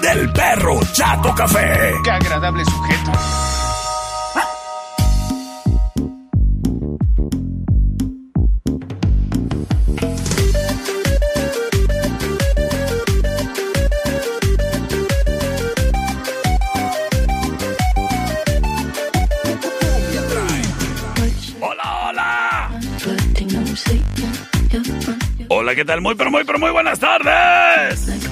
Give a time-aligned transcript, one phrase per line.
[0.00, 1.94] del perro Chato Café.
[2.04, 3.12] Qué agradable sujeto.
[21.60, 22.70] Hola, hola.
[25.48, 26.00] Hola, ¿qué tal?
[26.00, 28.29] Muy, pero muy, pero muy buenas tardes.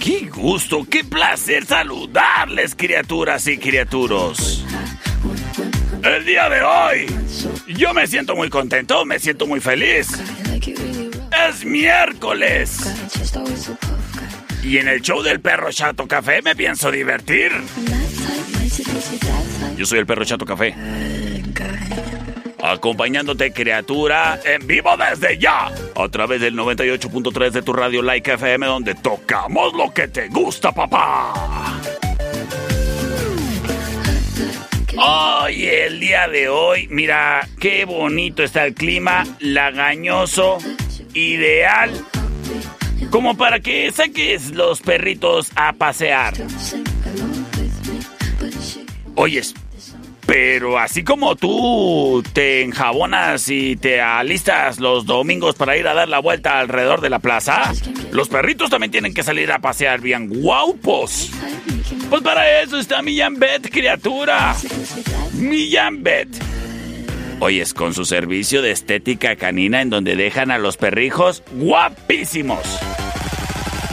[0.00, 4.64] Qué gusto, qué placer saludarles, criaturas y criaturos.
[6.02, 7.06] El día de hoy,
[7.66, 10.08] yo me siento muy contento, me siento muy feliz.
[11.48, 12.78] Es miércoles.
[14.62, 17.50] Y en el show del perro Chato Café me pienso divertir.
[19.76, 20.74] Yo soy el perro Chato Café.
[22.64, 25.70] Acompañándote, criatura, en vivo desde ya.
[25.94, 30.72] A través del 98.3 de tu radio Like FM, donde tocamos lo que te gusta,
[30.72, 31.34] papá.
[34.96, 40.56] Hoy, el día de hoy, mira, qué bonito está el clima, lagañoso,
[41.12, 41.90] ideal,
[43.10, 46.32] como para que saques los perritos a pasear.
[49.16, 49.54] Oyes,
[50.26, 56.08] pero así como tú te enjabonas y te alistas los domingos para ir a dar
[56.08, 57.72] la vuelta alrededor de la plaza,
[58.10, 61.30] los perritos también tienen que salir a pasear bien guaupos.
[62.08, 64.54] Pues para eso está Millán Bet, criatura.
[65.34, 66.28] Millán Bet.
[67.40, 72.62] Oyes, con su servicio de estética canina en donde dejan a los perrijos guapísimos.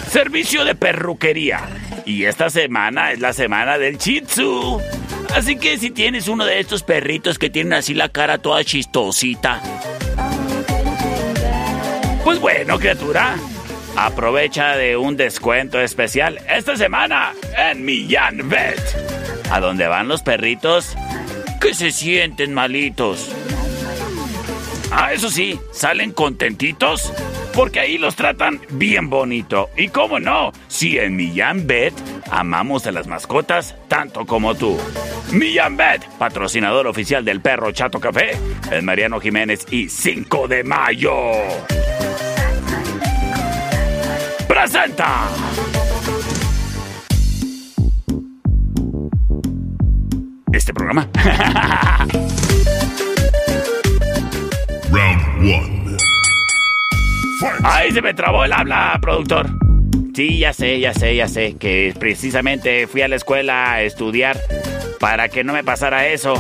[0.09, 1.67] Servicio de perruquería.
[2.05, 4.81] Y esta semana es la semana del Shih Tzu.
[5.35, 9.61] Así que si tienes uno de estos perritos que tienen así la cara toda chistosita.
[12.23, 13.35] Pues bueno, criatura.
[13.95, 18.79] Aprovecha de un descuento especial esta semana en Millán Vet.
[19.51, 20.95] A donde van los perritos
[21.59, 23.29] que se sienten malitos.
[24.91, 27.13] Ah, eso sí, salen contentitos
[27.53, 29.69] porque ahí los tratan bien bonito.
[29.77, 31.93] Y cómo no, si en Millán Vet
[32.29, 34.77] amamos a las mascotas tanto como tú.
[35.31, 38.31] Millán Vet, patrocinador oficial del perro Chato Café,
[38.69, 41.13] el Mariano Jiménez y 5 de mayo.
[44.47, 45.29] Presenta.
[50.51, 51.07] Este programa.
[57.63, 59.47] Ay, se me trabó el habla, productor.
[60.13, 64.39] Sí, ya sé, ya sé, ya sé, que precisamente fui a la escuela a estudiar
[64.99, 66.33] para que no me pasara eso.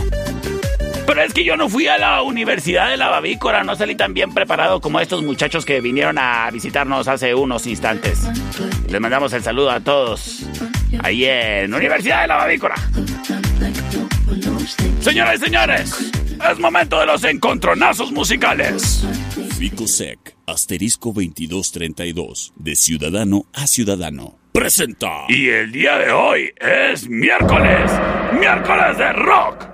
[1.07, 4.13] Pero es que yo no fui a la Universidad de la Bavícora, no salí tan
[4.13, 8.27] bien preparado como estos muchachos que vinieron a visitarnos hace unos instantes.
[8.87, 10.45] Les mandamos el saludo a todos
[11.01, 12.75] ahí en Universidad de la Bavícora.
[15.01, 16.11] Señoras y señores,
[16.49, 19.05] es momento de los encontronazos musicales.
[19.57, 24.37] Ficosec, asterisco 2232, de ciudadano a ciudadano.
[24.51, 25.25] Presenta.
[25.29, 27.91] Y el día de hoy es miércoles,
[28.39, 29.65] miércoles de rock.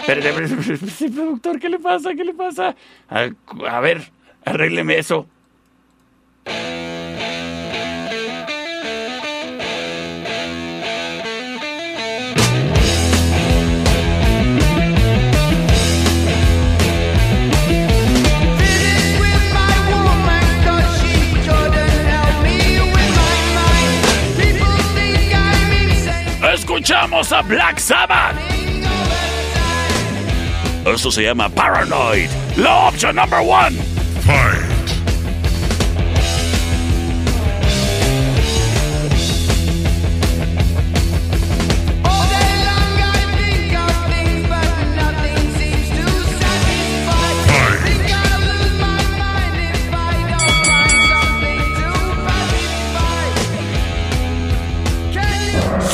[0.00, 0.32] Espérate,
[1.14, 2.14] productor, ¿qué le pasa?
[2.14, 2.74] ¿Qué le pasa?
[3.08, 3.28] A,
[3.68, 4.10] a ver,
[4.44, 5.28] arrégleme eso.
[26.84, 28.36] escuchamos a Black Sabbath.
[30.84, 32.28] Esto se llama Paranoid.
[32.58, 33.74] La opción number one.
[34.26, 34.74] Fight.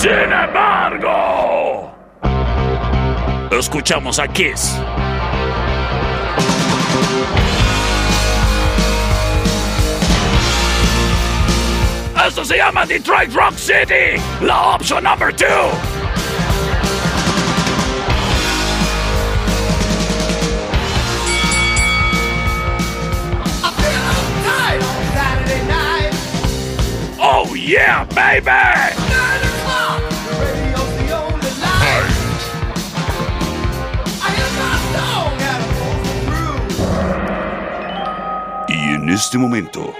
[0.00, 0.39] Sinner!
[3.60, 4.74] Escuchamos a Kiss.
[12.26, 15.46] Esto se llama Detroit Rock City, la opción number 2.
[27.22, 28.99] Oh yeah, baby!
[39.20, 39.94] Este momento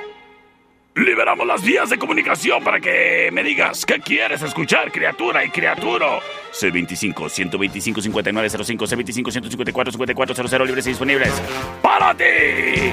[0.94, 6.20] liberamos las vías de comunicación para que me digas qué quieres escuchar, criatura y criaturo.
[6.52, 11.32] C25 125 5905 C25 154 5400 libres y disponibles
[11.82, 12.92] para ti.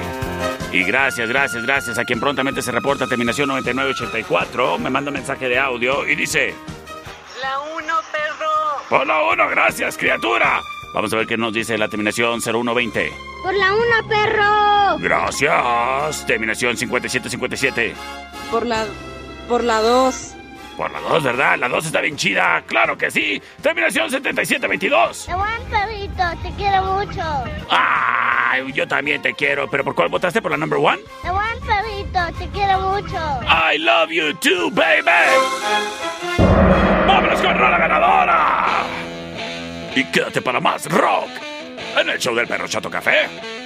[0.70, 4.78] Y gracias, gracias, gracias a quien prontamente se reporta terminación 9984.
[4.78, 6.54] Me manda un mensaje de audio y dice:
[7.40, 8.86] La 1, perro.
[8.90, 10.60] Por la 1, gracias, criatura.
[10.94, 13.12] Vamos a ver qué nos dice la terminación 0120.
[13.42, 14.98] Por la 1, perro.
[14.98, 16.26] Gracias.
[16.26, 17.94] Terminación 5757.
[18.50, 18.86] Por la.
[19.48, 20.34] Por la 2.
[20.76, 21.58] Por la 2, ¿verdad?
[21.58, 22.62] La 2 está bien chida.
[22.66, 23.42] Claro que sí.
[23.60, 25.26] Terminación 7722.
[25.26, 27.44] Te buen perrito, te quiero mucho.
[27.68, 29.68] Ay, yo también te quiero.
[29.68, 30.40] ¿Pero por cuál votaste?
[30.40, 30.98] ¿Por la number one?
[31.22, 33.16] Te buen perrito, te quiero mucho.
[33.42, 35.02] I love you too, baby.
[37.06, 39.07] ¡Vámonos con la ganadora!
[39.98, 41.28] Y quédate para más rock
[42.00, 43.57] en el show del perro Chato Café.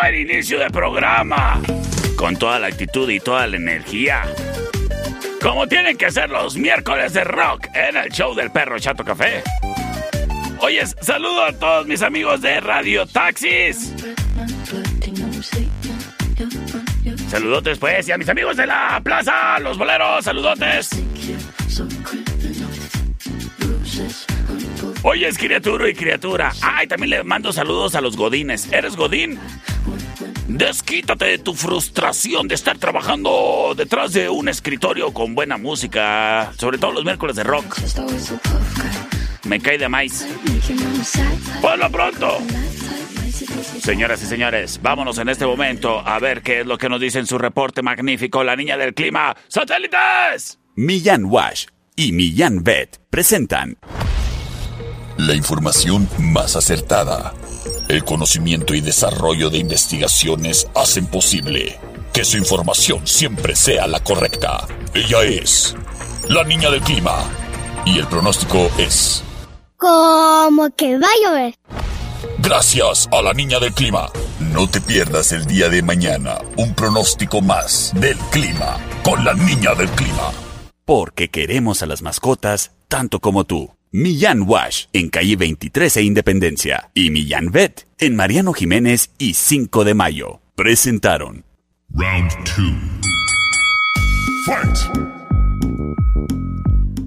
[0.00, 1.60] Buen inicio de programa.
[2.16, 4.22] Con toda la actitud y toda la energía.
[5.42, 9.42] Como tienen que ser los miércoles de rock en el show del perro Chato Café.
[10.60, 13.92] Oye, saludo a todos mis amigos de Radio Taxis.
[17.28, 20.90] Saludotes pues, y a mis amigos de la plaza, los boleros, saludotes.
[25.02, 26.52] Oye, es criatura y criatura.
[26.62, 28.72] Ay, también le mando saludos a los godines.
[28.72, 29.40] ¿Eres godín?
[30.48, 36.78] Desquítate de tu frustración de estar trabajando detrás de un escritorio con buena música, sobre
[36.78, 37.76] todo los miércoles de rock.
[39.44, 40.26] me cae de maíz.
[41.60, 42.38] Por lo pronto.
[43.82, 47.18] Señoras y señores, vámonos en este momento a ver qué es lo que nos dice
[47.18, 49.36] en su reporte magnífico la niña del clima.
[49.48, 50.58] ¡Satélites!
[50.76, 53.76] Millán Wash y Millán Vet presentan
[55.18, 57.34] la información más acertada.
[57.88, 61.80] El conocimiento y desarrollo de investigaciones hacen posible
[62.12, 64.66] que su información siempre sea la correcta.
[64.92, 65.74] Ella es
[66.28, 67.16] la niña del clima
[67.86, 69.24] y el pronóstico es...
[69.78, 71.54] Como que va a llover.
[72.40, 74.10] Gracias a la niña del clima.
[74.38, 79.74] No te pierdas el día de mañana un pronóstico más del clima con la niña
[79.74, 80.30] del clima.
[80.84, 83.77] Porque queremos a las mascotas tanto como tú.
[83.90, 89.82] Millán Wash en calle 23 e Independencia y Millán Vet en Mariano Jiménez y 5
[89.84, 90.42] de Mayo.
[90.54, 91.46] Presentaron
[91.94, 92.56] Round 2.
[94.44, 94.76] Fight.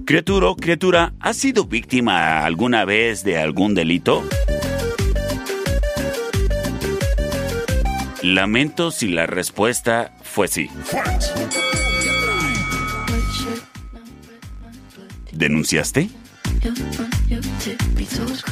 [0.04, 4.24] Criatura, criatura, ¿has sido víctima alguna vez de algún delito?
[8.24, 10.68] Lamento si la respuesta fue sí.
[10.82, 11.22] Fight.
[15.30, 16.21] ¿Denunciaste?
[16.64, 17.91] you want you to.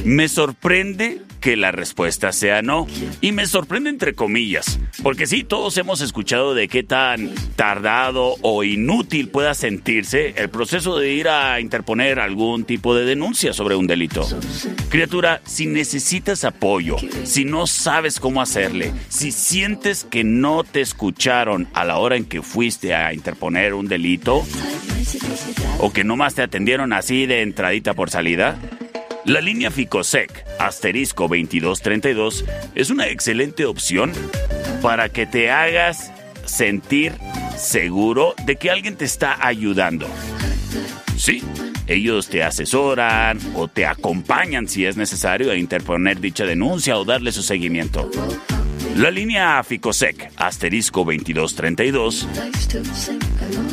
[0.04, 2.86] Me sorprende que la respuesta sea no.
[3.20, 4.78] Y me sorprende entre comillas.
[5.02, 10.98] Porque sí, todos hemos escuchado de qué tan tardado o inútil pueda sentirse el proceso
[10.98, 14.26] de ir a interponer algún tipo de denuncia sobre un delito.
[14.90, 21.68] Criatura, si necesitas apoyo, si no sabes cómo hacerle, si sientes que no te escucharon
[21.72, 24.44] a la hora en que fuiste a interponer un delito,
[25.78, 28.58] o que nomás te atendieron así de entradita por salida,
[29.30, 32.44] la línea Ficosec asterisco 2232
[32.74, 34.12] es una excelente opción
[34.82, 36.12] para que te hagas
[36.44, 37.12] sentir
[37.56, 40.08] seguro de que alguien te está ayudando.
[41.16, 41.44] Sí,
[41.86, 47.30] ellos te asesoran o te acompañan si es necesario a interponer dicha denuncia o darle
[47.30, 48.10] su seguimiento.
[48.96, 52.28] La línea Ficosec asterisco 2232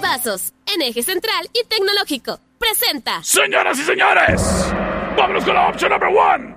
[0.02, 2.40] Vasos, en eje central y tecnológico.
[3.22, 4.74] Señoras y señores,
[5.18, 6.56] vámonos con la opción number one.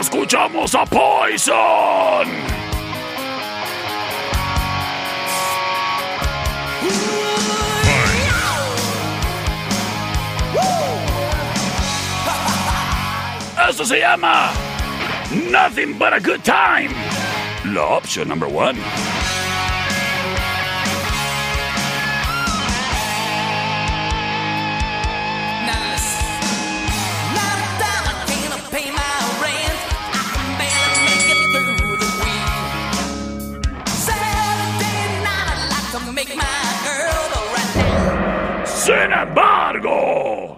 [0.00, 2.26] Escuchamos a Poison.
[13.68, 14.52] Esto se llama
[15.50, 16.94] Nothing but a good time.
[17.72, 18.78] La opción number one.
[38.86, 40.55] Sin embargo.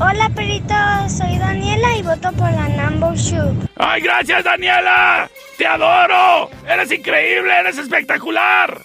[0.00, 0.74] Hola, perrito.
[1.08, 3.52] Soy Daniela y voto por la number shoe.
[3.76, 5.28] ¡Ay, gracias, Daniela!
[5.56, 6.50] ¡Te adoro!
[6.68, 7.52] ¡Eres increíble!
[7.58, 8.78] ¡Eres espectacular!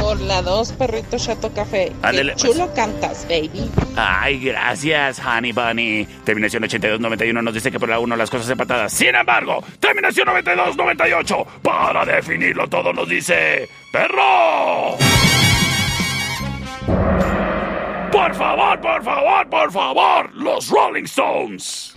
[0.00, 1.92] Por la 2, perrito Chato Café.
[2.10, 2.36] Qué pues.
[2.36, 3.70] chulo cantas, baby.
[3.96, 6.04] Ay, gracias, Honey Bunny.
[6.24, 8.92] Terminación 8291 nos dice que por la 1 las cosas empatadas.
[8.92, 14.98] Sin embargo, terminación 9298 para definirlo todo nos dice perro.
[18.14, 21.96] Por favor, por favor, por favor, los Rolling Stones.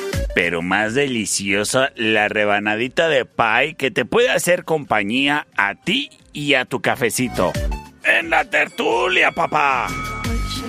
[0.33, 6.53] Pero más deliciosa la rebanadita de pie que te puede hacer compañía a ti y
[6.53, 7.51] a tu cafecito.
[8.03, 9.87] En la tertulia, papá.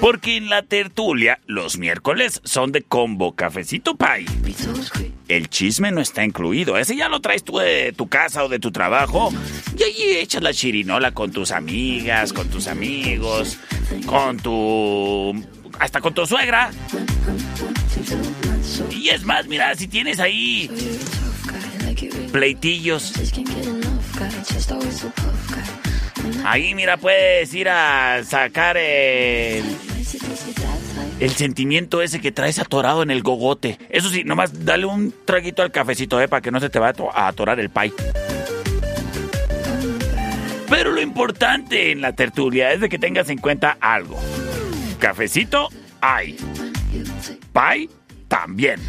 [0.01, 4.27] Porque en la tertulia los miércoles son de combo cafecito pay.
[5.29, 6.77] El chisme no está incluido.
[6.77, 9.33] Ese ya lo traes tú de tu casa o de tu trabajo.
[9.79, 13.59] Y allí echas la chirinola con tus amigas, con tus amigos,
[14.07, 15.62] con tu...
[15.79, 16.71] hasta con tu suegra.
[18.91, 20.71] Y es más, mira, si tienes ahí
[22.33, 23.13] pleitillos.
[26.45, 29.65] Ahí, mira, puedes ir a sacar el,
[31.21, 33.79] el sentimiento ese que traes atorado en el gogote.
[33.91, 36.95] Eso sí, nomás dale un traguito al cafecito, eh, para que no se te vaya
[37.15, 37.93] a atorar el pay.
[40.69, 44.19] Pero lo importante en la tertulia es de que tengas en cuenta algo.
[45.03, 45.69] Cafecito
[46.01, 46.37] hay.
[47.53, 47.91] Pay
[48.29, 48.81] también.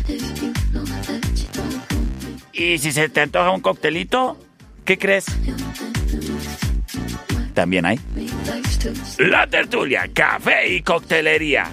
[2.54, 4.38] Y si se te antoja un coctelito,
[4.86, 5.26] ¿qué crees?
[7.56, 8.00] También hay.
[9.18, 11.72] La tertulia, café y coctelería.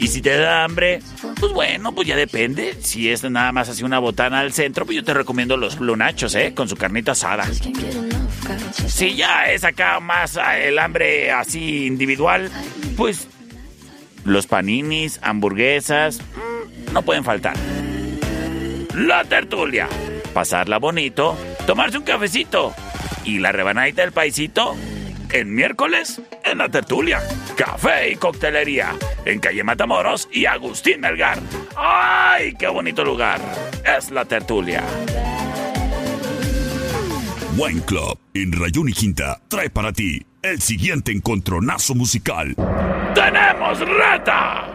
[0.00, 1.00] Y si te da hambre,
[1.38, 2.74] pues bueno, pues ya depende.
[2.82, 6.34] Si es nada más así una botana al centro, pues yo te recomiendo los lunachos,
[6.34, 6.52] ¿eh?
[6.52, 7.46] Con su carnita asada.
[8.88, 12.50] Si ya es acá más ah, el hambre así individual,
[12.96, 13.28] pues
[14.26, 17.56] los paninis, hamburguesas, mm, no pueden faltar.
[18.94, 19.88] La tertulia,
[20.34, 21.36] pasarla bonito,
[21.66, 22.74] tomarse un cafecito
[23.24, 24.74] y la rebanadita del paisito
[25.30, 27.20] en miércoles en la tertulia.
[27.56, 31.38] Café y coctelería en calle Matamoros y Agustín Melgar.
[31.76, 33.40] ¡Ay, qué bonito lugar!
[33.96, 34.82] Es la tertulia.
[37.56, 42.54] Wine Club en Rayón y Quinta trae para ti el siguiente encontronazo musical.
[43.16, 44.66] ¡Tenemos reta!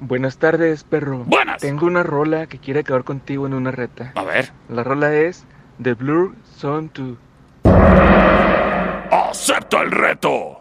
[0.00, 1.24] Buenas tardes, perro.
[1.24, 1.62] Buenas.
[1.62, 4.12] Tengo una rola que quiere acabar contigo en una reta.
[4.16, 4.52] A ver.
[4.68, 5.46] La rola es
[5.82, 7.16] The Blur Son 2.
[9.10, 10.59] ¡Acepta el reto!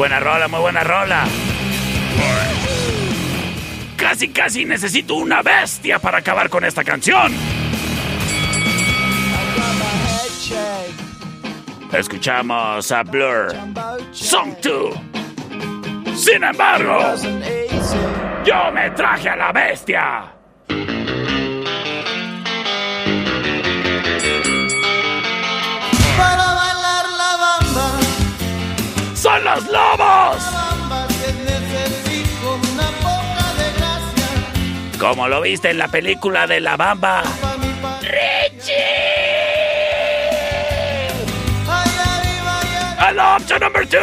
[0.00, 1.24] Buena rola, muy buena rola.
[3.98, 7.30] Casi, casi necesito una bestia para acabar con esta canción.
[11.92, 13.54] Escuchamos a Blur.
[14.12, 14.94] Song 2.
[16.16, 17.14] Sin embargo,
[18.42, 20.39] yo me traje a la bestia.
[29.30, 30.42] ¡Son los lobos!
[34.98, 37.22] Como lo viste en la película de La Bamba.
[38.00, 38.74] ¡Richie!
[41.68, 42.60] Arriba,
[42.98, 43.98] And option number two.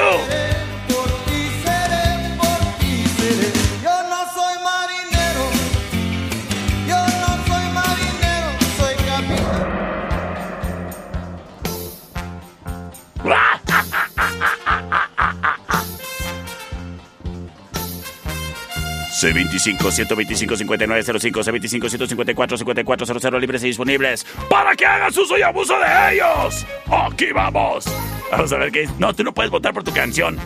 [19.18, 25.76] C25 125 5905 C25 154 5400 libres y disponibles para que hagas uso y abuso
[25.80, 26.66] de ellos.
[26.86, 27.86] Aquí vamos.
[28.32, 28.88] Vamos a ver qué.
[29.00, 30.38] No, tú no puedes votar por tu canción.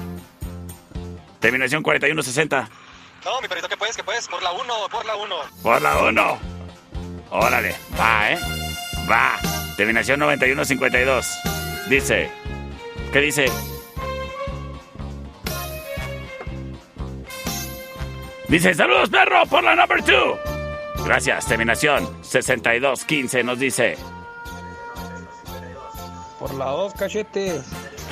[1.40, 2.70] Terminación 4160.
[3.26, 3.98] No, mi perrito, ¿qué puedes?
[3.98, 4.28] ¿Qué puedes?
[4.28, 5.36] Por la 1, por la 1.
[5.62, 6.40] Por la 1.
[7.32, 7.76] Órale.
[8.00, 8.40] Va, ¿eh?
[9.10, 9.38] Va.
[9.76, 11.28] Terminación 9152.
[11.90, 12.32] Dice.
[13.12, 13.46] ¿Qué dice?
[18.52, 21.06] Dice, saludos perro por la number 2.
[21.06, 23.96] Gracias, terminación 6215 nos dice.
[26.38, 27.64] Por la dos cachetes.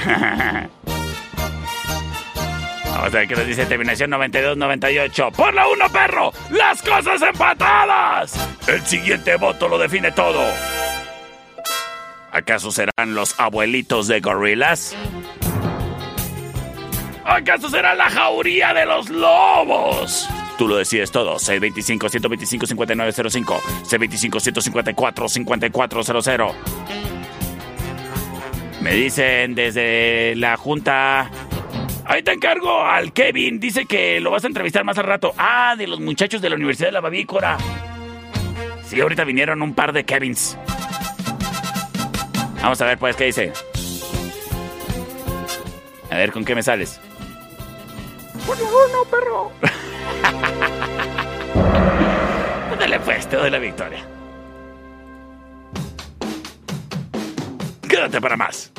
[2.86, 5.32] Vamos a ver qué nos dice terminación 9298.
[5.32, 8.34] Por la 1 perro, las cosas empatadas.
[8.65, 10.41] El siguiente voto lo define todo.
[12.32, 14.95] ¿Acaso serán los abuelitos de gorilas?
[17.30, 20.28] ¿Acaso será la jauría de los lobos?
[20.58, 21.36] Tú lo decides todo.
[21.36, 23.62] C25-125-5905.
[23.88, 26.54] C25-154-5400.
[28.82, 31.30] Me dicen desde la junta...
[32.06, 33.60] Ahí te encargo al Kevin.
[33.60, 35.36] Dice que lo vas a entrevistar más al rato.
[35.38, 37.60] Ah, de los muchachos de la Universidad de la Bavícora.
[38.88, 40.58] Sí, ahorita vinieron un par de Kevins.
[42.63, 43.54] Vamos a ver, pues, ¿qué dice?
[46.10, 47.00] A ver, ¿con qué me sales?
[48.45, 49.52] Por favor, no, perro.
[52.80, 54.06] Dale, pues, te doy la victoria.
[57.88, 58.71] Quédate para más.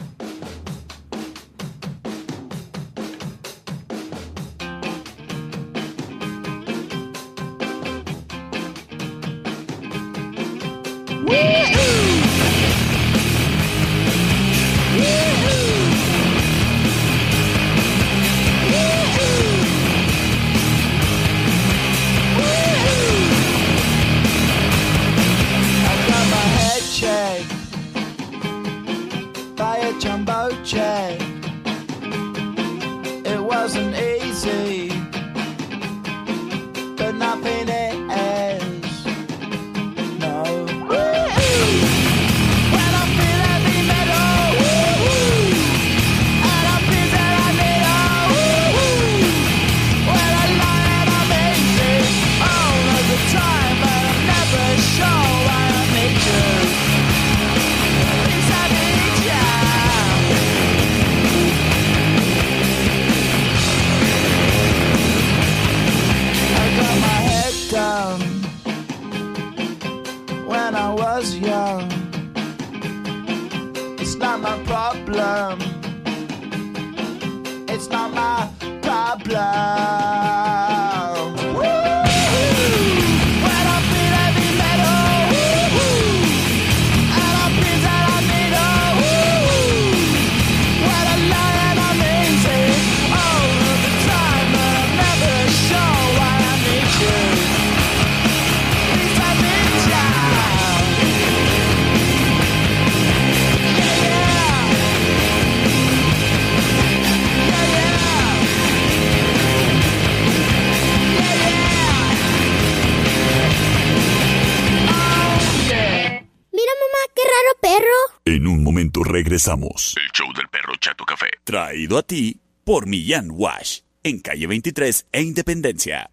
[119.51, 119.95] Regresamos.
[119.97, 121.27] El show del perro Chato Café.
[121.45, 123.81] Traído a ti por Millán Wash.
[124.03, 126.11] En calle 23 e Independencia.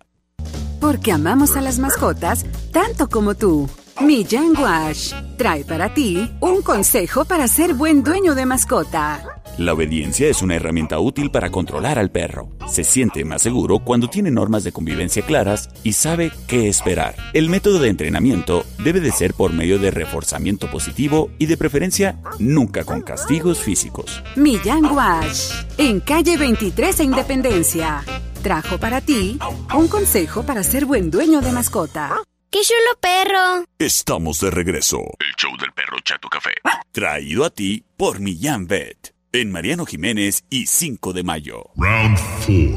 [0.80, 3.70] Porque amamos a las mascotas tanto como tú.
[4.02, 9.37] Millán Wash trae para ti un consejo para ser buen dueño de mascota.
[9.58, 12.52] La obediencia es una herramienta útil para controlar al perro.
[12.68, 17.16] Se siente más seguro cuando tiene normas de convivencia claras y sabe qué esperar.
[17.34, 22.20] El método de entrenamiento debe de ser por medio de reforzamiento positivo y de preferencia
[22.38, 24.22] nunca con castigos físicos.
[24.36, 28.04] Millán Wash en calle 23 e Independencia.
[28.44, 29.40] Trajo para ti
[29.74, 32.22] un consejo para ser buen dueño de mascota.
[32.52, 33.66] ¡Qué chulo perro!
[33.80, 35.00] Estamos de regreso.
[35.20, 36.52] El show del perro Chato Café.
[36.92, 39.17] Traído a ti por Millán Vet.
[39.40, 41.70] En Mariano Jiménez y 5 de mayo.
[41.76, 42.76] Round 4.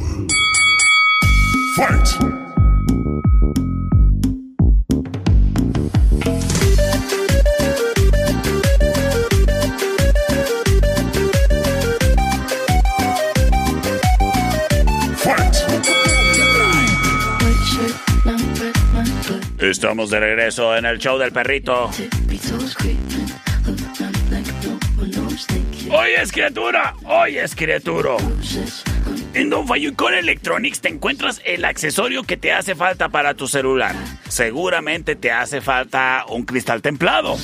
[1.74, 2.40] Fight!
[19.58, 21.90] Estamos de regreso en el show del perrito.
[25.92, 28.10] Hoy es criatura, hoy es criatura.
[29.34, 33.96] En Don Fayucón Electronics te encuentras el accesorio que te hace falta para tu celular.
[34.28, 37.36] Seguramente te hace falta un cristal templado.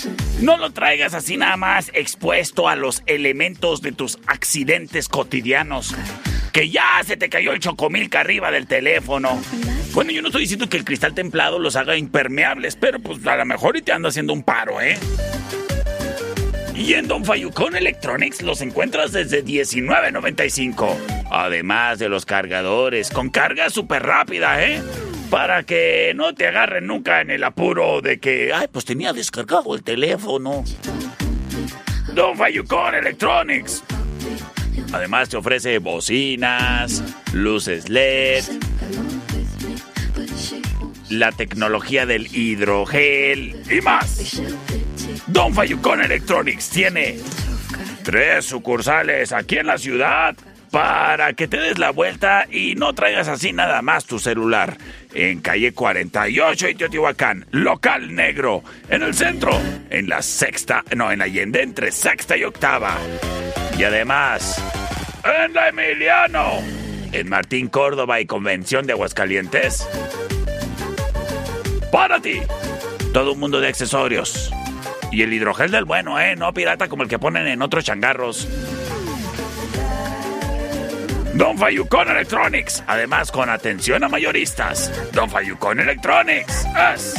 [0.43, 5.97] No lo traigas así nada más expuesto a los elementos de tus accidentes cotidianos.
[6.53, 9.43] Que ya se te cayó el chocomilca arriba del teléfono.
[9.93, 13.37] Bueno, yo no estoy diciendo que el cristal templado los haga impermeables, pero pues a
[13.37, 14.97] lo mejor y te anda haciendo un paro, ¿eh?
[16.77, 20.97] Y en Don Fayucón Electronics los encuentras desde $19.95.
[21.31, 24.83] Además de los cargadores con carga súper rápida, ¿eh?
[25.31, 29.75] Para que no te agarren nunca en el apuro de que, ay, pues tenía descargado
[29.75, 30.65] el teléfono.
[32.13, 33.83] Don Fayucón Electronics.
[34.93, 38.45] Además te ofrece bocinas, luces LED,
[41.09, 44.41] la tecnología del hidrogel y más.
[45.27, 47.19] Don Fayucón Electronics tiene
[48.03, 50.37] tres sucursales aquí en la ciudad
[50.71, 54.77] para que te des la vuelta y no traigas así nada más tu celular.
[55.15, 58.63] En calle 48 y Teotihuacán, local negro.
[58.89, 59.59] En el centro,
[59.91, 62.99] en la sexta, no, en Allende, entre sexta y octava.
[63.79, 64.63] Y además,
[65.25, 66.63] en la Emiliano,
[67.13, 69.89] en Martín Córdoba y Convención de Aguascalientes.
[71.91, 72.41] Para ti,
[73.13, 74.53] todo un mundo de accesorios.
[75.17, 76.37] Y el hidrogel del bueno, ¿eh?
[76.37, 78.47] No pirata como el que ponen en otros changarros.
[81.33, 82.85] Don Fayucón Electronics.
[82.87, 84.93] Además, con atención a mayoristas.
[85.15, 87.15] Don Fayucón Electronics es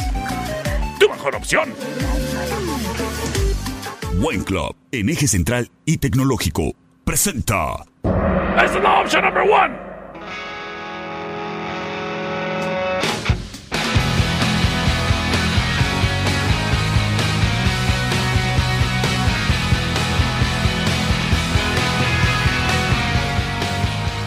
[1.00, 1.74] tu mejor opción.
[4.20, 7.84] Buen Club, en eje central y tecnológico, presenta.
[8.04, 9.87] Esa es la opción number one.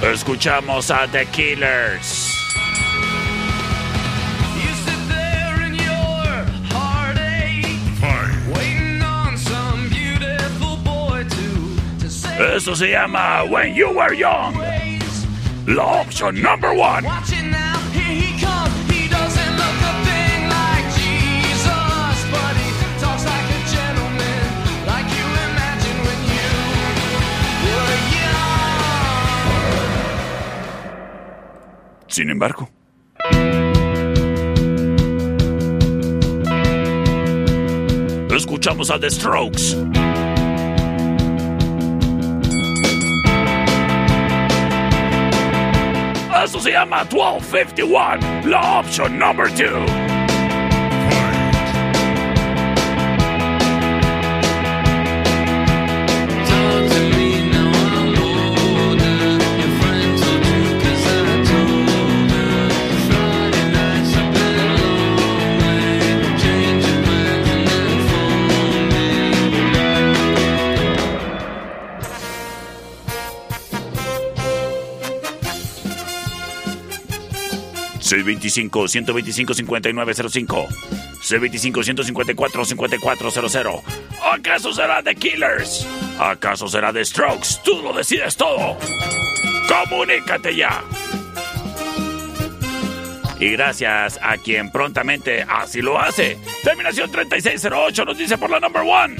[0.03, 2.35] Escuchamos a The Killers.
[12.55, 14.55] Eso se llama When You Were Young.
[15.67, 17.05] La opción number one.
[32.11, 32.69] Sin embargo.
[38.35, 39.77] Escuchamos a The Strokes.
[46.43, 50.10] Eso se llama 1251, la opción number 2.
[78.11, 80.67] 625-125-5905.
[81.21, 83.81] 625-154-5400.
[84.33, 85.87] ¿Acaso será de Killers?
[86.19, 87.61] ¿Acaso será de Strokes?
[87.63, 88.77] Tú lo decides todo.
[89.67, 90.83] Comunícate ya.
[93.39, 96.37] Y gracias a quien prontamente así lo hace.
[96.63, 99.15] Terminación 3608 nos dice por la number one.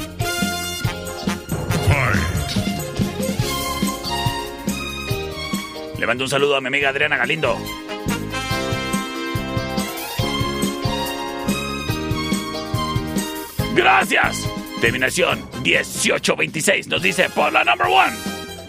[5.98, 7.58] Le mando un saludo a mi amiga Adriana Galindo.
[13.76, 14.48] Gracias.
[14.82, 18.14] Terminación 1826 nos dice por la number one.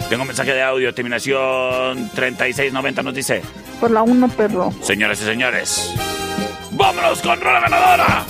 [0.09, 0.95] Tengo un mensaje de audio.
[0.95, 3.43] Terminación 3690 nos dice.
[3.81, 4.73] Por la 1, perro.
[4.83, 5.93] Señoras y señores,
[6.73, 8.25] vámonos con Rola Ganadora.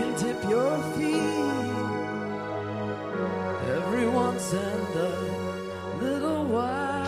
[0.00, 1.70] Can dip your feet
[3.76, 6.99] every once and a little while.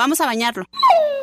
[0.00, 0.64] Vamos a bañarlo.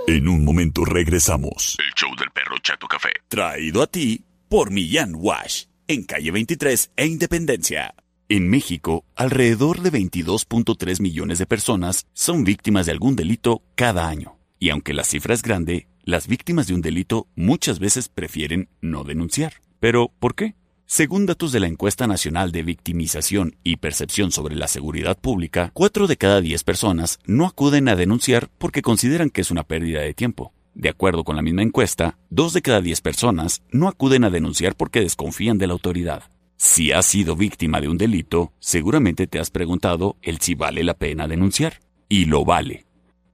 [0.06, 1.76] En un momento regresamos.
[1.80, 3.10] El show del perro Chato Café.
[3.28, 5.64] Traído a ti por Millán Wash.
[5.88, 7.96] En calle 23 e Independencia.
[8.30, 14.38] En México, alrededor de 22.3 millones de personas son víctimas de algún delito cada año.
[14.60, 19.04] Y aunque la cifra es grande, las víctimas de un delito muchas veces prefieren no
[19.04, 19.54] denunciar.
[19.80, 20.54] ¿Pero por qué?
[20.90, 26.08] Según datos de la encuesta nacional de victimización y percepción sobre la seguridad pública, 4
[26.08, 30.14] de cada 10 personas no acuden a denunciar porque consideran que es una pérdida de
[30.14, 30.54] tiempo.
[30.76, 34.76] De acuerdo con la misma encuesta, 2 de cada 10 personas no acuden a denunciar
[34.76, 36.24] porque desconfían de la autoridad.
[36.56, 40.94] Si has sido víctima de un delito, seguramente te has preguntado el si vale la
[40.94, 41.82] pena denunciar.
[42.08, 42.86] Y lo vale.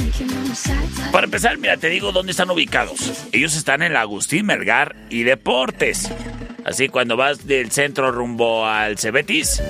[1.11, 3.27] Para empezar, mira, te digo dónde están ubicados.
[3.31, 6.09] Ellos están en la Agustín Melgar y Deportes.
[6.65, 9.61] Así cuando vas del centro rumbo al Cebetis.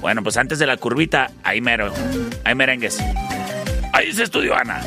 [0.00, 1.92] Bueno, pues antes de la curvita, ahí mero.
[2.44, 2.98] Ahí merengues.
[3.92, 4.82] Ahí es Estudio Ana.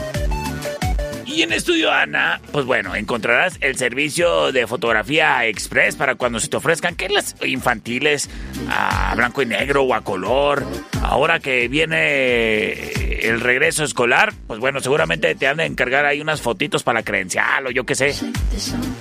[1.42, 6.58] En Estudio Ana, pues bueno, encontrarás el servicio de fotografía express para cuando se te
[6.58, 8.30] ofrezcan que las infantiles
[8.70, 10.66] a blanco y negro o a color.
[11.02, 12.74] Ahora que viene
[13.22, 17.04] el regreso escolar, pues bueno, seguramente te han de encargar ahí unas fotitos para la
[17.04, 18.14] credencial o yo qué sé.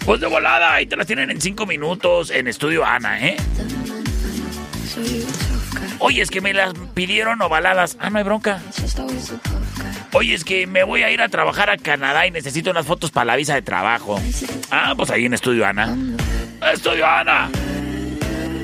[0.07, 3.37] Pues de volada, ahí te las tienen en cinco minutos en Estudio Ana, ¿eh?
[5.99, 7.97] Oye, es que me las pidieron ovaladas.
[7.99, 8.63] Ah, no hay bronca.
[10.13, 13.11] Oye, es que me voy a ir a trabajar a Canadá y necesito unas fotos
[13.11, 14.21] para la visa de trabajo.
[14.71, 15.97] Ah, pues ahí en Estudio Ana.
[16.73, 17.51] Estudio Ana.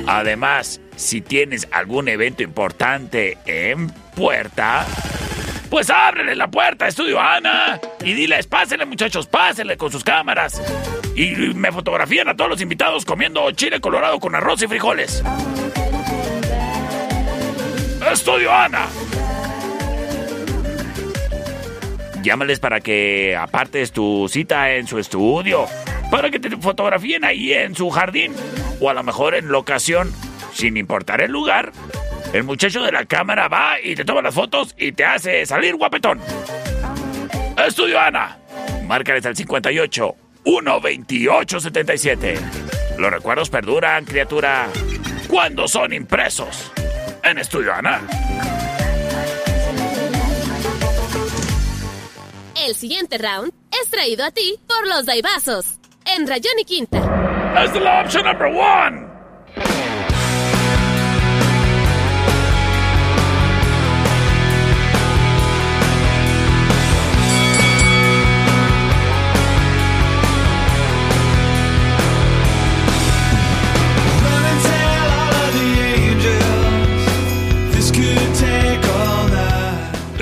[0.06, 4.86] Además, si tienes algún evento importante en puerta,
[5.70, 10.60] pues ábrele la puerta Estudio Ana y diles, pásenle muchachos, pásenle con sus cámaras.
[11.14, 15.22] Y me fotografían a todos los invitados comiendo chile colorado con arroz y frijoles.
[18.10, 18.86] Estudio Ana.
[22.24, 25.66] Llámales para que apartes tu cita en su estudio.
[26.10, 28.32] Para que te fotografíen ahí en su jardín.
[28.80, 30.10] O a lo mejor en locación,
[30.54, 31.72] sin importar el lugar.
[32.32, 35.76] El muchacho de la cámara va y te toma las fotos y te hace salir
[35.76, 36.18] guapetón.
[37.58, 38.38] Estudio Ana.
[38.86, 40.14] Márcales al 58
[40.44, 42.38] 128 77.
[42.96, 44.68] Los recuerdos perduran, criatura,
[45.28, 46.72] cuando son impresos.
[47.22, 48.00] En Estudio Ana.
[52.56, 53.52] El siguiente round
[53.82, 55.78] es traído a ti por los Daibazos.
[56.06, 56.98] En Rayón y Quinta.
[57.64, 59.03] Es la opción number one.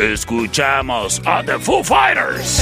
[0.03, 2.61] Escuchamos a The Foo Fighters.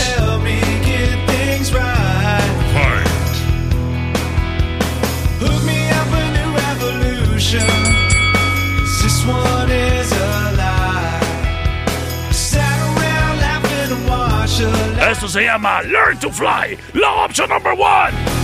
[15.11, 18.40] Esto se llama Learn to Fly, la opción number one.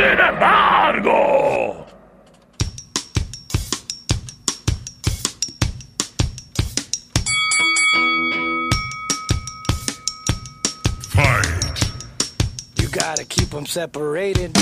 [0.00, 1.86] Sin embargo,
[12.76, 14.56] You gotta keep them separated.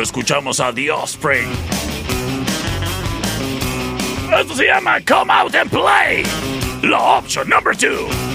[0.00, 1.48] escuchamos a The Offspring.
[4.38, 6.24] Esto se llama Come Out and Play.
[6.82, 8.25] La opción número 2.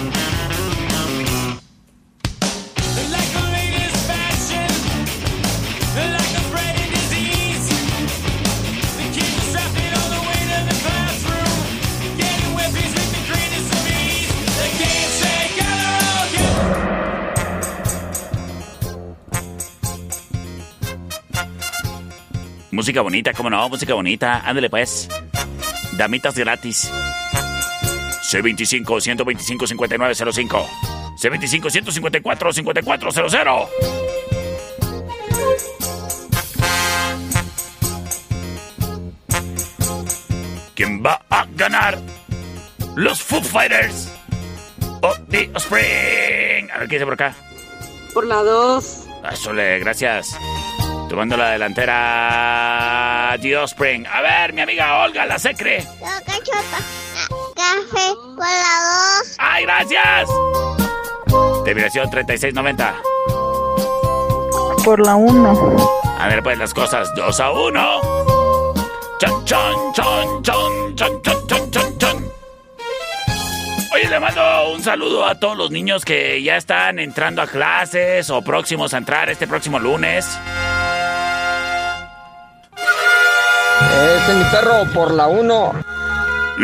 [22.81, 23.69] Música bonita, ¿cómo no?
[23.69, 24.41] Música bonita.
[24.43, 25.07] Ándale pues.
[25.99, 26.91] Damitas gratis.
[28.23, 30.67] C25-125-5905.
[31.15, 33.67] C25-154-5400.
[40.73, 41.99] ¿Quién va a ganar?
[42.95, 44.11] Los Foo Fighters.
[45.03, 46.71] O The Spring.
[46.73, 47.35] A ver qué dice por acá.
[48.15, 49.07] Por la 2.
[49.35, 50.35] Sole, gracias.
[51.11, 53.35] Tomando la delantera.
[53.41, 54.07] The Offspring.
[54.07, 55.85] A ver, mi amiga Olga, la secre.
[55.99, 56.39] Café
[58.37, 59.35] por la dos.
[59.37, 60.29] ¡Ay, gracias!
[61.65, 62.95] Terminación 3690.
[64.85, 65.91] Por la 1.
[66.17, 67.13] A ver, pues las cosas.
[67.13, 68.01] 2 a 1.
[69.19, 72.31] Chon, chon, chon, chon, chon, chon, chon, chon, chon.
[73.93, 78.29] Oye, le mando un saludo a todos los niños que ya están entrando a clases
[78.29, 80.39] o próximos a entrar este próximo lunes.
[83.89, 85.73] Es mi perro por la 1.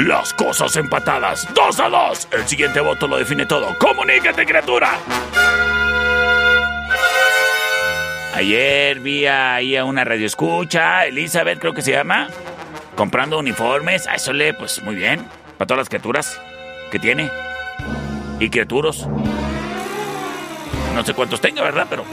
[0.05, 1.47] Las cosas empatadas.
[1.53, 2.27] 2 a 2.
[2.31, 3.77] El siguiente voto lo define todo.
[3.79, 4.91] ¡Comunícate, criatura!
[8.35, 12.27] Ayer vi ahí a una radioescucha, Elizabeth creo que se llama,
[12.95, 14.05] comprando uniformes.
[14.05, 15.25] A eso le, pues muy bien.
[15.57, 16.39] Para todas las criaturas
[16.91, 17.31] que tiene.
[18.39, 19.07] Y criaturos.
[20.93, 21.87] No sé cuántos tenga, ¿verdad?
[21.89, 22.05] Pero...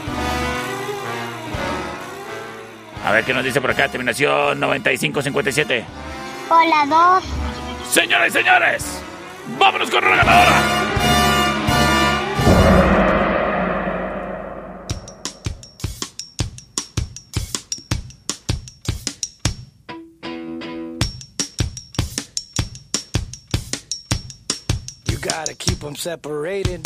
[3.05, 3.89] A ver qué nos dice por acá.
[3.89, 5.85] Terminación 9557.
[6.49, 7.25] Por la dos.
[7.91, 9.03] Señoras y señores,
[9.59, 10.63] vámonos con la ganadora.
[25.07, 26.81] You gotta keep them separated.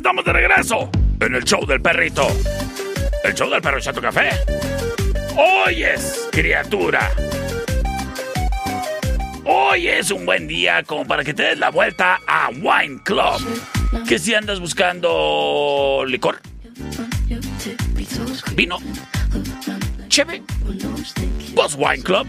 [0.00, 0.90] Estamos de regreso
[1.20, 2.26] en el show del perrito.
[3.22, 4.30] El show del perro Chato Café.
[5.36, 7.10] Hoy es, criatura.
[9.44, 14.06] Hoy es un buen día como para que te des la vuelta a Wine Club.
[14.08, 16.40] Que si andas buscando licor,
[18.54, 18.78] vino,
[20.20, 20.42] cheve,
[21.78, 22.26] Wine Club.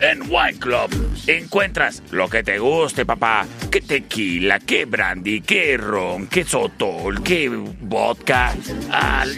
[0.00, 0.90] En Wine Club
[1.26, 3.46] encuentras lo que te guste, papá.
[3.70, 8.54] Que tequila, que brandy, que ron, que sotol, que vodka,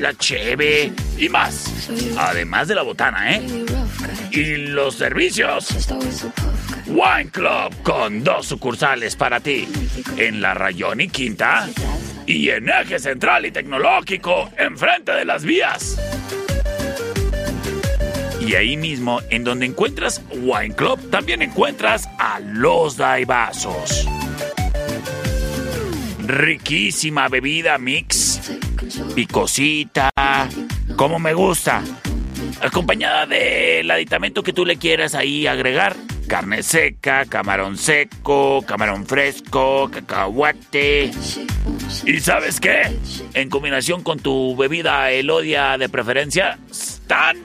[0.00, 1.88] la cheve y más.
[2.18, 3.42] Además de la botana, ¿eh?
[4.32, 5.68] Y los servicios.
[6.86, 9.66] Wine Club con dos sucursales para ti.
[10.16, 11.68] En la Rayón y Quinta.
[12.26, 15.98] Y en Eje Central y Tecnológico, enfrente de las vías.
[18.48, 24.08] Y ahí mismo, en donde encuentras Wine Club, también encuentras a los Daibazos.
[26.24, 28.40] Riquísima bebida mix,
[29.14, 30.10] picosita,
[30.96, 31.82] como me gusta.
[32.62, 35.94] Acompañada del aditamento que tú le quieras ahí agregar.
[36.26, 41.10] Carne seca, camarón seco, camarón fresco, cacahuate.
[42.06, 42.96] ¿Y sabes qué?
[43.34, 47.36] En combinación con tu bebida elodia de preferencia, están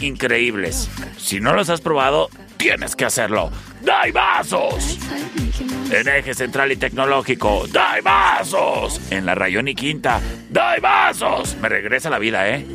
[0.00, 0.90] increíbles.
[1.16, 3.50] Si no los has probado, tienes que hacerlo.
[3.82, 4.98] ¡Dai vasos!
[5.90, 9.00] En eje central y tecnológico, ¡Dai vasos!
[9.10, 10.20] En la Rayón y Quinta,
[10.50, 11.56] ¡Dai vasos!
[11.60, 12.66] Me regresa la vida, ¿eh?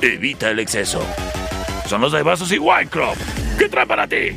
[0.00, 1.06] Evita el exceso.
[1.86, 3.16] Son los Dai vasos y Wine Club.
[3.58, 4.36] ¿Qué trae para ti?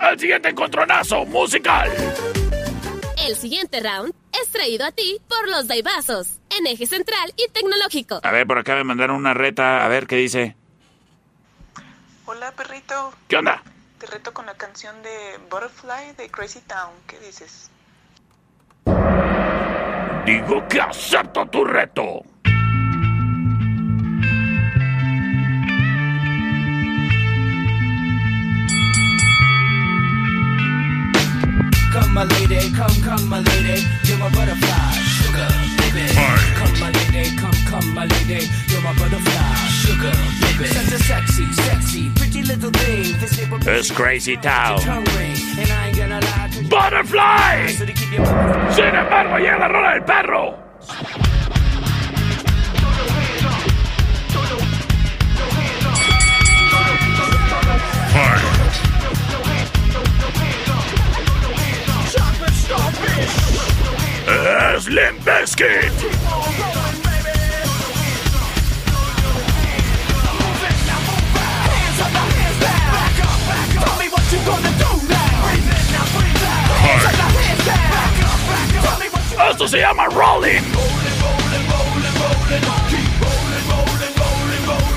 [0.00, 1.90] El siguiente encontronazo musical.
[3.28, 8.20] El siguiente round es traído a ti por los Daibazos, en eje central y tecnológico.
[8.22, 9.84] A ver, por acá me mandaron una reta.
[9.84, 10.56] A ver qué dice.
[12.24, 13.12] Hola, perrito.
[13.28, 13.62] ¿Qué onda?
[13.98, 16.90] Te reto con la canción de Butterfly de Crazy Town.
[17.06, 17.70] ¿Qué dices?
[20.24, 22.22] Digo que acepto tu reto.
[32.18, 34.90] My lady, come, come, my lady, you're my butterfly,
[35.22, 35.46] sugar,
[35.78, 36.02] baby.
[36.58, 40.10] Come, my lady, come, come, my lady, you're my butterfly, sugar,
[40.42, 40.66] baby.
[40.66, 43.16] Such a sexy, sexy, pretty little thing.
[43.20, 43.38] This
[43.68, 44.80] Es Crazy Town.
[44.80, 47.68] tongue ring, and I ain't gonna lie, 'cause ¡Butterfly!
[48.74, 50.68] Sin embargo, llega la rola del perro.
[64.28, 65.92] Es Limp Bizkit.
[79.50, 80.62] Esto se llama Rolling.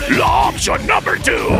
[0.10, 1.58] La opción number two.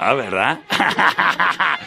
[0.00, 0.58] Ah, ¿verdad?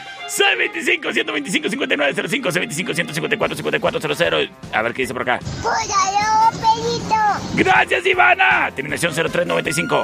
[0.30, 5.39] C25 125 5905 C25 154 5400 A ver qué dice por acá.
[5.61, 7.15] ¡Júralo, pelito!
[7.55, 8.71] Gracias, Ivana.
[8.75, 10.03] Terminación 0395.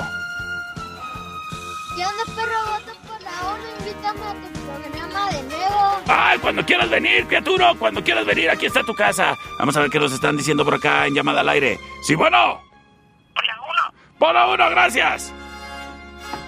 [1.95, 2.59] ¿Qué onda, perro?
[2.71, 3.63] Voto por la hora.
[3.79, 6.01] Invítame a tu programa de nuevo.
[6.07, 9.37] Ay, cuando quieras venir, criatura, cuando quieras venir, aquí está tu casa.
[9.59, 11.79] Vamos a ver qué nos están diciendo por acá en llamada al aire.
[12.01, 12.61] Sí, bueno.
[13.33, 13.97] Por la uno.
[14.17, 15.31] Por la uno, gracias.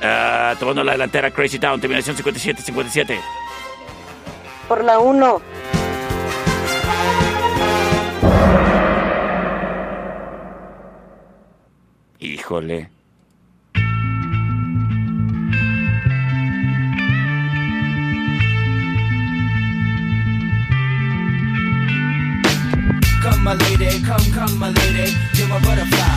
[0.01, 3.19] Ah, tomando la delantera Crazy Town, terminación 5757.
[4.68, 5.41] Por la 1.
[12.20, 12.89] Híjole.
[23.22, 26.16] Come, my lady, come, come, my lady, you're my butterfly,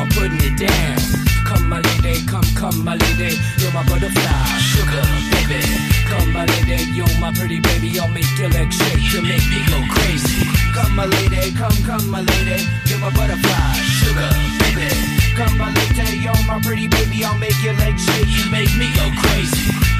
[0.00, 0.96] I'm putting it down.
[1.44, 3.36] Come, my lady, come, come, my lady.
[3.60, 5.60] You're my butterfly, sugar, baby.
[6.08, 8.00] Come, my lady, you're my pretty baby.
[8.00, 10.48] I'll make your legs shake, you make me go crazy.
[10.72, 12.64] Come, my lady, come, come, my lady.
[12.88, 14.32] You're my butterfly, sugar,
[14.64, 14.88] baby.
[15.36, 17.22] Come, my lady, you're my pretty baby.
[17.22, 19.99] I'll make your legs shake, you make me go crazy.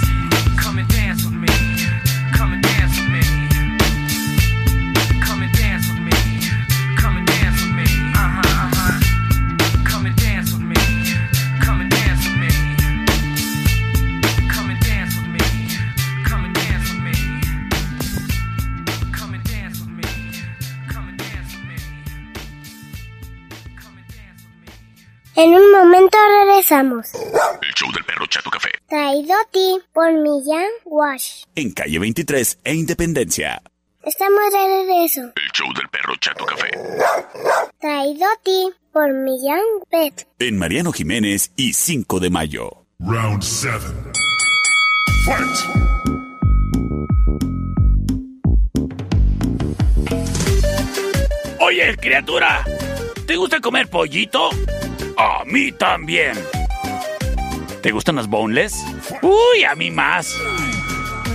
[26.71, 27.13] Regresamos.
[27.61, 28.69] El show del perro Chato Café.
[28.87, 31.43] Traído a ti por Millán Wash.
[31.55, 33.61] En calle 23 e Independencia.
[34.03, 35.21] Estamos de regreso.
[35.21, 36.71] El show del perro Chato Café.
[37.79, 40.27] Traído a ti por Millán Pet.
[40.39, 42.85] En Mariano Jiménez y 5 de mayo.
[42.99, 43.79] Round 7.
[45.25, 45.91] Fight!
[51.59, 52.65] Oye, criatura,
[53.27, 54.49] ¿te gusta comer pollito?
[55.15, 56.33] A mí también.
[57.81, 58.75] ¿Te gustan las boneless?
[59.23, 60.37] Uy, a mí más.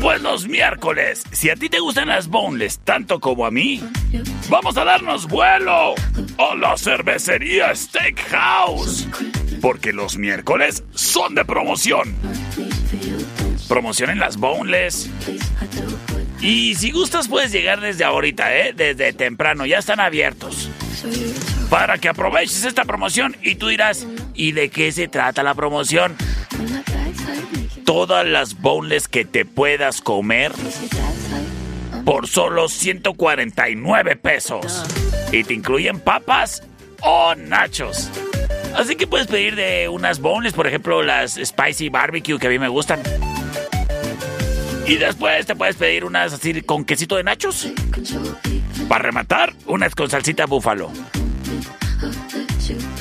[0.01, 3.83] Pues los miércoles, si a ti te gustan las boneless tanto como a mí,
[4.49, 5.95] vamos a darnos vuelo
[6.39, 9.09] a la cervecería Steakhouse.
[9.61, 12.15] Porque los miércoles son de promoción.
[13.69, 15.11] Promoción en las boneless.
[16.41, 18.73] Y si gustas puedes llegar desde ahorita, ¿eh?
[18.73, 20.71] Desde temprano, ya están abiertos.
[21.71, 24.07] Para que aproveches esta promoción y tú dirás,
[24.37, 26.17] ¿y de qué se trata la promoción?
[27.85, 30.53] Todas las boneless que te puedas comer
[32.05, 34.85] por solo 149 pesos.
[35.33, 36.63] Y te incluyen papas
[37.01, 38.11] o nachos.
[38.75, 42.59] Así que puedes pedir de unas boneless, por ejemplo, las spicy barbecue que a mí
[42.59, 43.01] me gustan.
[44.87, 47.69] Y después te puedes pedir unas así con quesito de nachos.
[48.89, 50.93] Para rematar, unas con salsita búfalo.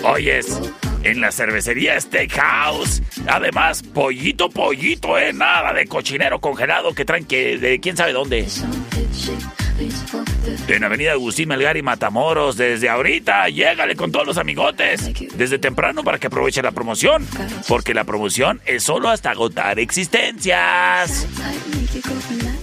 [0.03, 0.59] Oyes,
[1.05, 3.01] en la cervecería Steakhouse.
[3.27, 5.31] Además, pollito, pollito, eh.
[5.33, 8.47] Nada de cochinero congelado que traen que de quién sabe dónde.
[10.67, 15.11] En Avenida Agustín Melgar y Matamoros, desde ahorita, llégale con todos los amigotes.
[15.37, 17.27] Desde temprano para que aproveche la promoción.
[17.67, 21.27] Porque la promoción es solo hasta agotar existencias.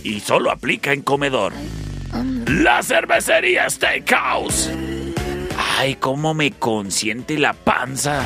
[0.03, 1.53] Y solo aplica en comedor.
[2.47, 4.71] La cervecería Steakhouse.
[5.85, 8.25] Ay, cómo me consiente la panza.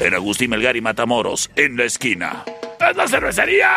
[0.00, 2.44] En Agustín Melgar y Matamoros, en la esquina.
[2.80, 3.68] ¡Es la cervecería!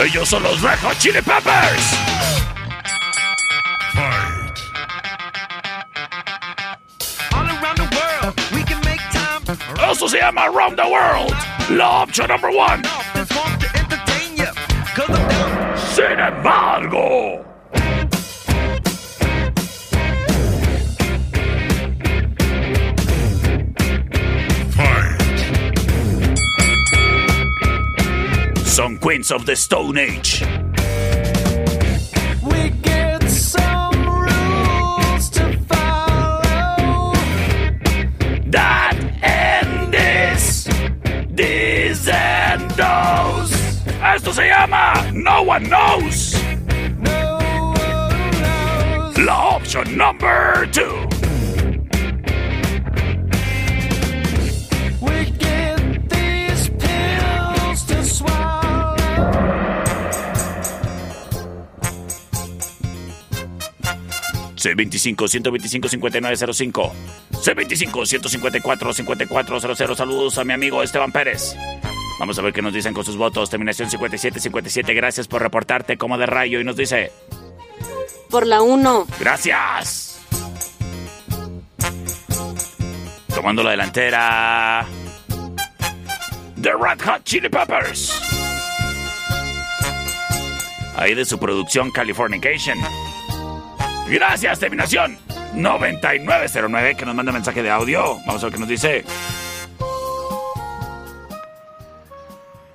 [0.03, 1.95] Ellos son los Red Hot Chili Peppers.
[7.31, 9.91] All around the world, we can make time.
[9.91, 11.35] Esto se llama Around the World.
[11.69, 12.81] La opción number one.
[13.13, 13.61] Just want
[28.81, 30.41] Son Queens of the Stone Age.
[32.41, 37.13] We get some rules to follow.
[38.47, 40.67] That and this.
[41.29, 43.53] This and those.
[44.01, 46.33] Esto se llama No One Knows.
[49.15, 51.20] La opción number two.
[64.61, 66.93] C25 125 5905
[67.31, 71.55] C25 154 5400 Saludos a mi amigo Esteban Pérez.
[72.19, 73.49] Vamos a ver qué nos dicen con sus votos.
[73.49, 74.93] Terminación 5757.
[74.93, 76.59] Gracias por reportarte como de rayo.
[76.59, 77.11] Y nos dice:
[78.29, 79.07] Por la 1.
[79.19, 80.19] Gracias.
[83.33, 84.85] Tomando la delantera.
[86.61, 88.13] The Red Hot Chili Peppers.
[90.95, 92.77] Ahí de su producción Californication.
[94.07, 95.17] Gracias, terminación
[95.53, 98.17] 9909 que nos manda mensaje de audio.
[98.25, 99.05] Vamos a ver qué nos dice.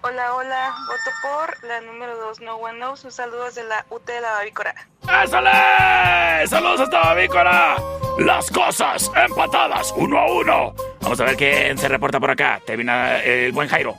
[0.02, 0.74] Hola, hola.
[0.86, 3.04] Voto por la número 2, No One Knows.
[3.04, 4.74] Un saludo desde la UT de la Bavícora.
[5.02, 6.46] ¡Ésale!
[6.46, 7.76] ¡Saludos hasta Bavícora!
[8.18, 10.74] Las cosas empatadas, uno a uno.
[11.00, 12.60] Vamos a ver quién se reporta por acá.
[12.64, 13.96] Termina el buen Jairo.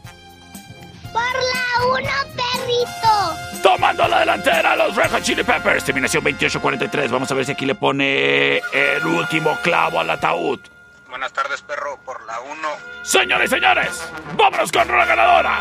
[1.17, 3.63] Por la 1, perrito.
[3.63, 5.83] Tomando la delantera los Red Hot Chili Peppers.
[5.83, 7.11] Terminación 2843.
[7.11, 10.59] Vamos a ver si aquí le pone el último clavo al ataúd.
[11.09, 12.69] Buenas tardes, perro, por la 1.
[13.01, 15.59] Señores y señores, vámonos con la ganadora.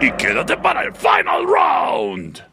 [0.00, 2.44] Y quédate para el final round.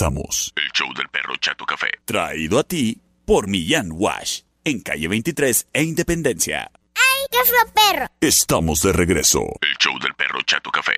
[0.00, 0.52] Regresamos.
[0.56, 1.88] El show del perro Chato Café.
[2.04, 4.42] Traído a ti por Millán Wash.
[4.64, 6.70] En calle 23 e Independencia.
[6.94, 8.06] ¡Ay, qué fue perro!
[8.20, 9.40] Estamos de regreso.
[9.60, 10.94] El show del perro Chato Café.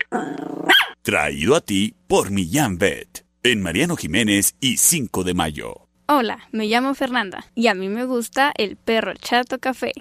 [1.03, 3.24] Traído a ti por Millán Vet.
[3.42, 5.88] En Mariano Jiménez y 5 de mayo.
[6.07, 9.92] Hola, me llamo Fernanda y a mí me gusta el perro chato café.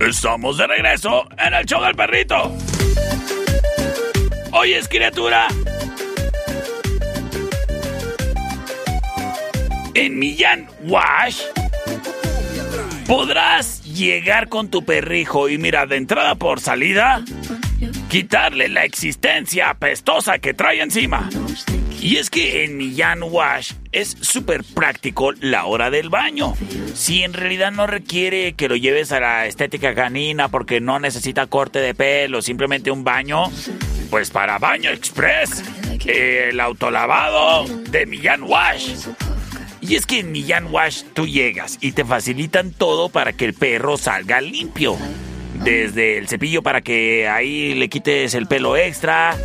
[0.00, 2.52] Estamos de regreso en el show del perrito.
[4.52, 5.48] Oyes, criatura.
[10.00, 11.40] En Millán Wash
[13.08, 17.24] podrás llegar con tu perrijo y mira, de entrada por salida,
[18.08, 21.28] quitarle la existencia apestosa que trae encima.
[22.00, 26.54] Y es que en Millán Wash es súper práctico la hora del baño.
[26.94, 31.48] Si en realidad no requiere que lo lleves a la estética canina porque no necesita
[31.48, 33.50] corte de pelo, simplemente un baño,
[34.10, 35.64] pues para Baño Express,
[36.06, 39.08] el autolavado de Millán Wash.
[39.80, 43.54] Y es que en Millán Wash tú llegas y te facilitan todo para que el
[43.54, 44.96] perro salga limpio.
[45.64, 49.36] Desde el cepillo para que ahí le quites el pelo extra.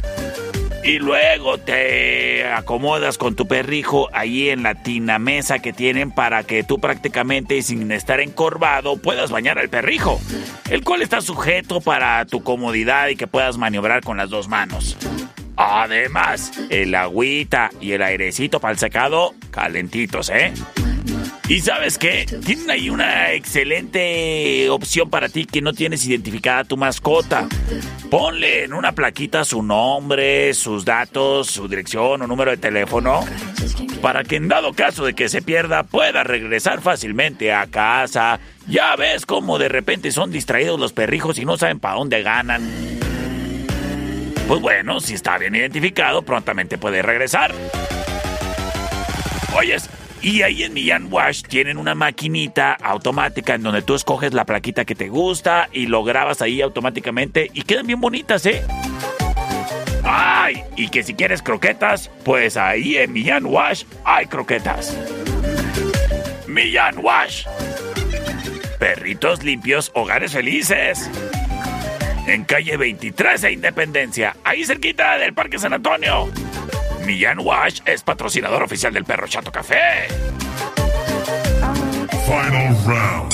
[0.83, 6.43] Y luego te acomodas con tu perrijo ahí en la tina mesa que tienen para
[6.43, 10.19] que tú prácticamente sin estar encorvado puedas bañar al perrijo.
[10.69, 14.97] El cual está sujeto para tu comodidad y que puedas maniobrar con las dos manos.
[15.55, 20.53] Además, el agüita y el airecito para el secado, calentitos, ¿eh?
[21.49, 22.25] Y sabes qué?
[22.45, 27.47] Tienen ahí una excelente opción para ti que no tienes identificada tu mascota.
[28.09, 33.25] Ponle en una plaquita su nombre, sus datos, su dirección o número de teléfono
[34.01, 38.39] para que en dado caso de que se pierda pueda regresar fácilmente a casa.
[38.67, 43.02] Ya ves cómo de repente son distraídos los perrijos y no saben para dónde ganan.
[44.47, 47.53] Pues bueno, si está bien identificado, prontamente puede regresar.
[49.55, 49.89] Oyes,
[50.21, 54.85] y ahí en Millán Wash tienen una maquinita automática en donde tú escoges la plaquita
[54.85, 58.63] que te gusta y lo grabas ahí automáticamente y quedan bien bonitas, ¿eh?
[60.03, 60.63] ¡Ay!
[60.75, 64.97] Y que si quieres croquetas, pues ahí en Millán Wash hay croquetas.
[66.47, 67.45] Millán Wash.
[68.79, 71.09] Perritos limpios, hogares felices.
[72.25, 76.29] En calle 23 de Independencia, ahí cerquita del Parque San Antonio.
[77.05, 80.07] Millán Wash es patrocinador oficial del Perro Chato Café.
[82.25, 83.33] Final round.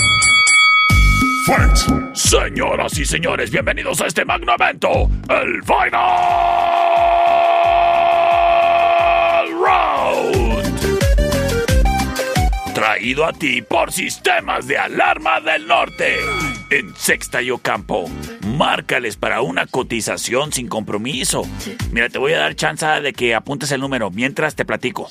[1.46, 2.16] Fight.
[2.16, 7.29] Señoras y señores, bienvenidos a este magno evento, el Final
[12.90, 16.16] Traído a ti por Sistemas de Alarma del Norte.
[16.72, 18.10] En Sexta y Ocampo,
[18.48, 21.44] márcales para una cotización sin compromiso.
[21.92, 25.08] Mira, te voy a dar chance de que apuntes el número mientras te platico.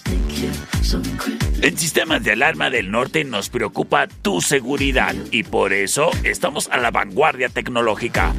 [1.63, 6.79] En Sistemas de Alarma del Norte nos preocupa tu seguridad y por eso estamos a
[6.79, 8.35] la vanguardia tecnológica.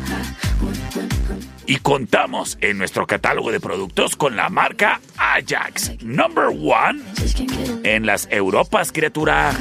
[1.70, 7.00] Y contamos en nuestro catálogo de productos con la marca Ajax, number one
[7.84, 9.52] en las Europas, criatura.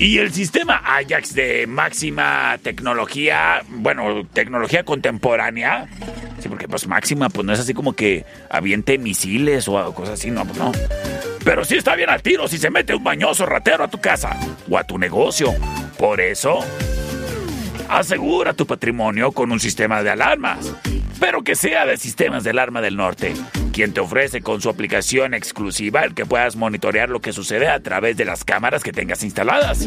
[0.00, 5.86] Y el sistema Ajax de máxima tecnología, bueno, tecnología contemporánea.
[6.40, 10.32] Sí, porque pues máxima, pues no es así como que aviente misiles o cosas así,
[10.32, 10.72] no, pues no.
[11.44, 14.36] Pero sí está bien al tiro si se mete un bañoso ratero a tu casa
[14.68, 15.54] o a tu negocio.
[15.98, 16.64] Por eso,
[17.98, 20.72] asegura tu patrimonio con un sistema de alarmas.
[21.20, 23.34] Pero que sea de Sistemas de Alarma del Norte,
[23.72, 27.78] quien te ofrece con su aplicación exclusiva el que puedas monitorear lo que sucede a
[27.80, 29.86] través de las cámaras que tengas instaladas.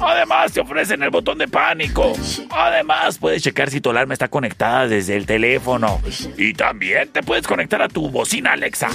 [0.00, 2.12] Además, te ofrecen el botón de pánico.
[2.50, 6.00] Además, puedes checar si tu alarma está conectada desde el teléfono.
[6.36, 8.88] Y también te puedes conectar a tu bocina Alexa.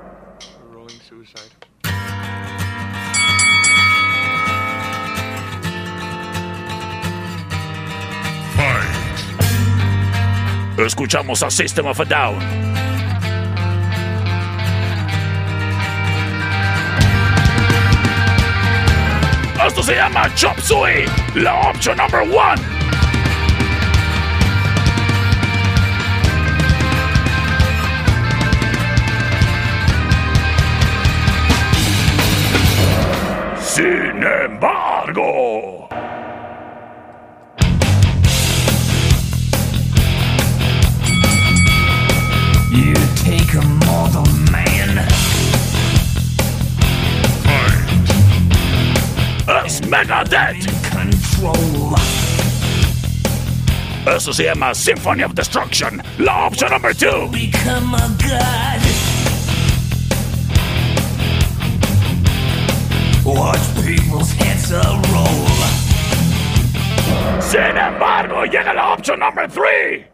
[10.77, 12.39] Escuchamos a System of a Down.
[19.65, 21.05] Esto se llama Chop Suey,
[21.35, 22.61] la opción number one.
[33.61, 35.87] Sin embargo.
[44.13, 45.07] Mortal man.
[49.65, 50.65] Es Megadeth.
[50.91, 51.95] Control.
[54.05, 56.01] Eso se llama Symphony of Destruction.
[56.17, 57.31] La opción número 2.
[57.31, 58.81] Become a god.
[63.25, 64.81] Watch people's heads a
[65.11, 65.47] roll.
[67.41, 70.12] Sin embargo, llega la opción número 3.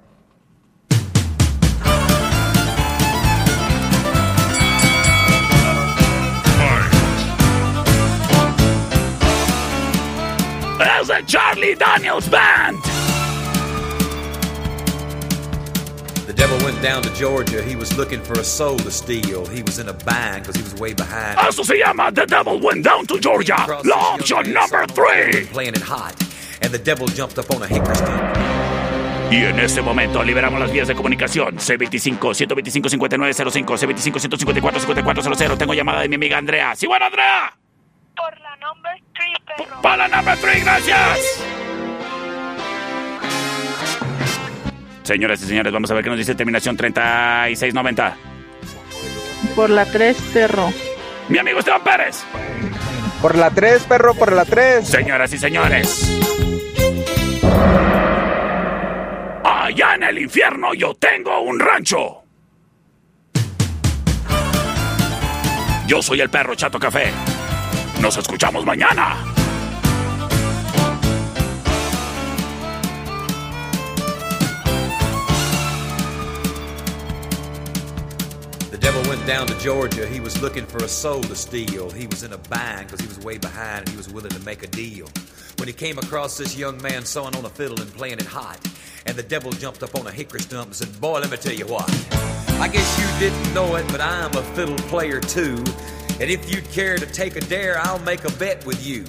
[11.26, 12.78] Charlie Daniels Band.
[16.26, 17.62] The devil went down to Georgia.
[17.64, 19.46] He was looking for a soul to steal.
[19.48, 21.40] He was in a bind because he was way behind.
[21.40, 23.58] Eso se llama The Devil Went Down to Georgia.
[23.84, 25.48] La opción número 3.
[25.52, 26.14] Playing it hot.
[26.62, 28.38] And the devil jumped up on a hickory stump.
[29.32, 31.58] Y en ese momento liberamos las vías de comunicación.
[31.58, 35.58] C25-125-5905, C25-154-5400.
[35.58, 36.76] Tengo llamada de mi amiga Andrea.
[36.76, 37.56] ¡Sí, bueno, Andrea!
[38.16, 39.82] Por la number 3, perro.
[39.82, 41.44] Para la number 3, gracias.
[45.04, 48.16] Señoras y señores, vamos a ver qué nos dice terminación 3690.
[49.56, 50.72] Por la 3, perro.
[51.30, 52.24] Mi amigo Esteban Pérez.
[53.22, 54.88] Por la 3, perro, por la 3.
[54.88, 56.22] Señoras y señores.
[59.44, 62.24] Allá en el infierno yo tengo un rancho.
[65.88, 67.12] Yo soy el perro Chato Café.
[68.02, 69.18] Nos escuchamos mañana.
[78.72, 80.08] The devil went down to Georgia.
[80.08, 81.90] He was looking for a soul to steal.
[81.90, 84.40] He was in a bind because he was way behind and he was willing to
[84.40, 85.08] make a deal.
[85.58, 88.60] When he came across this young man sewing on a fiddle and playing it hot,
[89.08, 91.54] and the devil jumped up on a hickory stump and said, Boy, let me tell
[91.54, 91.90] you what.
[92.62, 95.62] I guess you didn't know it, but I'm a fiddle player too.
[96.20, 99.06] And if you'd care to take a dare, I'll make a bet with you.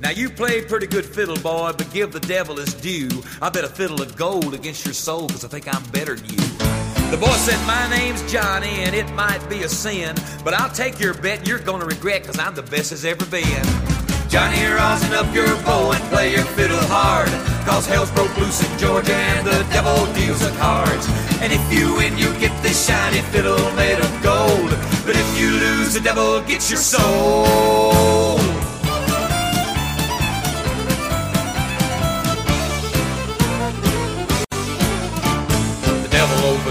[0.00, 3.10] Now you play pretty good fiddle, boy, but give the devil his due.
[3.42, 6.28] I bet a fiddle of gold against your soul, cause I think I'm better than
[6.30, 6.36] you.
[7.10, 10.98] The boy said, My name's Johnny, and it might be a sin, but I'll take
[10.98, 14.03] your bet and you're gonna regret, cause I'm the best as ever been.
[14.34, 17.28] Johnny, rosin up your bow and play your fiddle hard,
[17.64, 21.06] cause hell's broke loose in Georgia and the devil deals the cards.
[21.40, 24.70] And if you win, you get this shiny fiddle made of gold,
[25.06, 28.23] but if you lose, the devil gets your soul.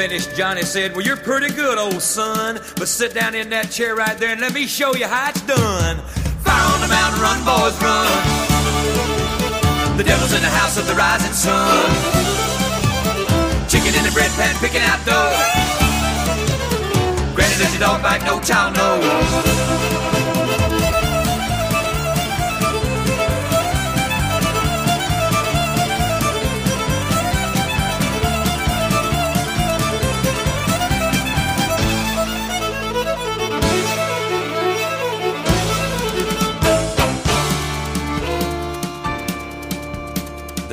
[0.00, 2.58] Finished, Johnny said, Well, you're pretty good, old son.
[2.76, 5.42] But sit down in that chair right there and let me show you how it's
[5.42, 5.98] done.
[6.40, 8.08] Fire on the mountain, run, boys, run.
[9.98, 11.84] The devil's in the house of the rising sun.
[13.68, 15.36] Chicken in the bread pan, picking out dough.
[17.36, 18.24] Granny, does your dog bite?
[18.24, 20.29] No child knows.